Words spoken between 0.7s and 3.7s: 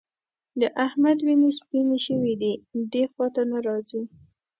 احمد وینې سپيېنې شوې دي؛ دې خوا ته نه